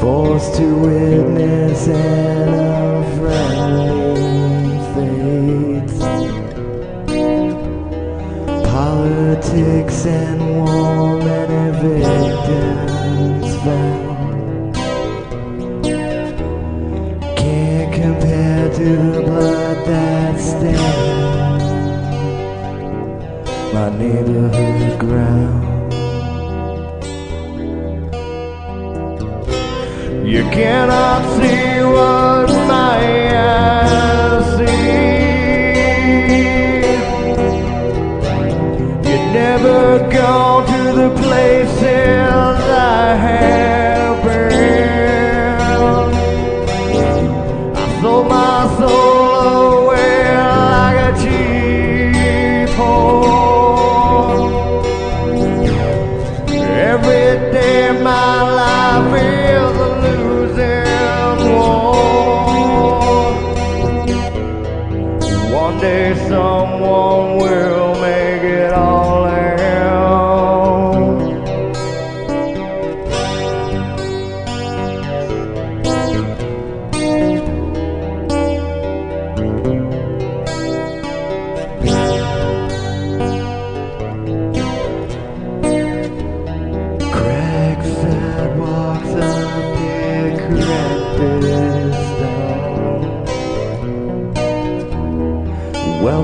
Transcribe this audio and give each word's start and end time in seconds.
forced 0.00 0.54
to 0.56 0.66
witness 0.74 1.88
an 1.88 2.48
unfriendly 3.04 3.96
fate. 4.94 5.92
Politics 8.64 10.06
and 10.06 10.40
war, 10.56 11.18
many 11.18 11.70
victims 11.82 13.56
found. 13.64 14.74
Can't 17.36 17.92
compare 17.94 18.68
to 18.74 18.88
the 18.96 19.22
blood 19.22 19.76
that 19.86 20.34
stains 20.40 21.66
my 23.72 23.88
neighborhood 23.98 24.98
ground. 24.98 25.75
You 30.26 30.42
cannot 30.50 31.22
see 31.36 31.84
what 31.84 32.48
my 32.66 32.98
eyes 33.38 34.56
see. 34.56 34.96
You 39.08 39.18
never 39.32 40.00
go 40.10 40.64
to 40.66 40.82
the 41.00 41.10
places 41.22 42.60
I 42.68 43.14
have. 43.14 43.85
someone 66.28 67.36
will. 67.36 67.65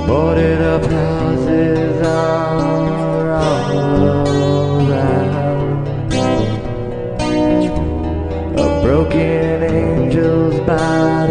Boarded 0.06 0.60
up 0.60 0.84
houses 0.84 2.02
are 2.06 3.32
all 3.32 4.90
around. 4.90 5.88
A 8.58 8.82
broken 8.82 9.62
angel's 9.62 10.60
bound. 10.66 11.23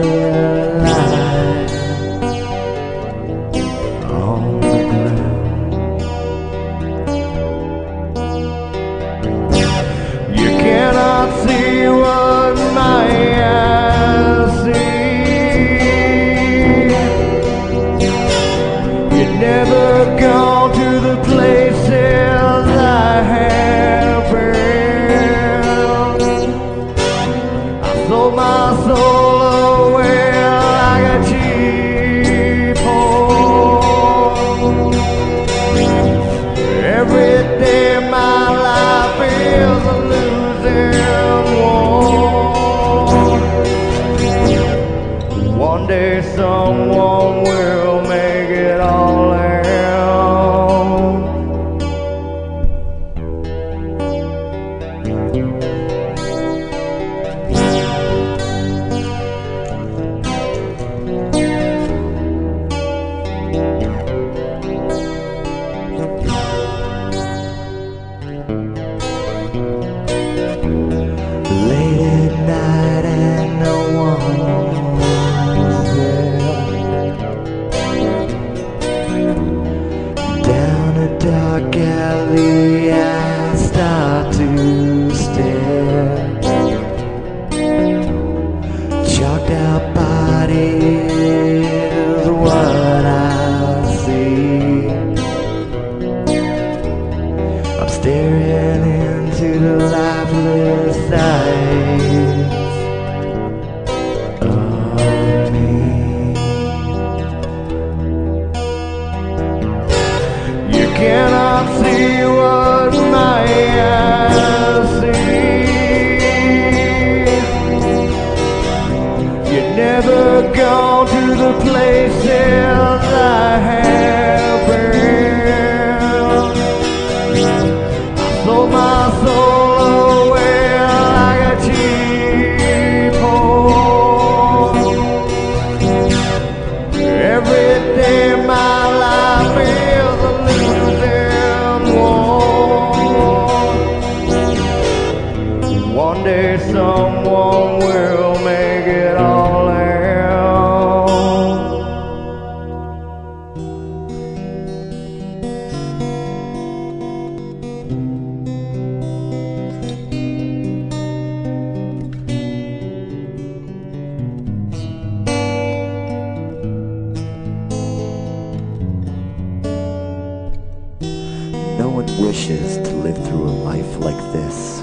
wishes 172.19 172.77
to 172.77 172.93
live 172.95 173.15
through 173.27 173.43
a 173.43 173.57
life 173.63 173.97
like 173.97 174.17
this, 174.33 174.81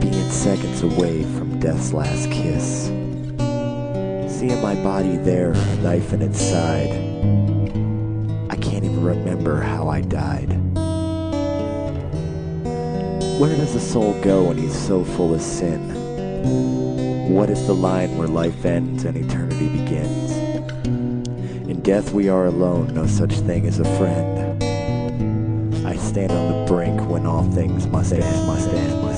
being 0.00 0.30
seconds 0.30 0.82
away 0.82 1.22
from 1.22 1.60
death's 1.60 1.92
last 1.92 2.30
kiss. 2.30 2.86
Seeing 4.38 4.60
my 4.62 4.74
body 4.82 5.16
there, 5.16 5.52
a 5.52 5.76
knife 5.76 6.12
in 6.12 6.22
its 6.22 6.40
side. 6.40 6.90
I 8.50 8.56
can't 8.56 8.84
even 8.84 9.02
remember 9.04 9.60
how 9.60 9.88
I 9.88 10.00
died. 10.00 10.52
Where 13.38 13.56
does 13.56 13.74
the 13.74 13.80
soul 13.80 14.20
go 14.20 14.44
when 14.44 14.58
he's 14.58 14.76
so 14.76 15.04
full 15.04 15.34
of 15.34 15.40
sin? 15.40 15.94
What 17.32 17.50
is 17.50 17.66
the 17.66 17.74
line 17.74 18.16
where 18.16 18.28
life 18.28 18.64
ends 18.64 19.04
and 19.04 19.16
eternity 19.16 19.68
begins? 19.68 20.32
In 21.68 21.80
death 21.82 22.12
we 22.12 22.28
are 22.28 22.46
alone, 22.46 22.94
no 22.94 23.06
such 23.06 23.34
thing 23.34 23.66
as 23.66 23.78
a 23.78 23.84
friend. 23.96 24.37
Stand 26.08 26.32
on 26.32 26.48
the 26.48 26.72
brink 26.72 27.06
when 27.10 27.26
all 27.26 27.44
things 27.50 27.86
must 27.86 28.14
end, 28.14 28.46
must 28.46 28.66
end, 28.70 29.02
must 29.02 29.17